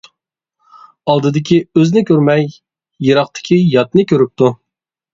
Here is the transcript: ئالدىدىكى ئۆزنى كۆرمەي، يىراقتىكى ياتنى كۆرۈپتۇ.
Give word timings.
ئالدىدىكى 1.11 1.59
ئۆزنى 1.77 2.05
كۆرمەي، 2.09 2.49
يىراقتىكى 3.13 3.63
ياتنى 3.79 4.11
كۆرۈپتۇ. 4.15 4.55